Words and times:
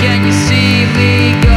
Can 0.00 0.24
you 0.24 0.32
see 0.32 0.86
me? 0.96 1.49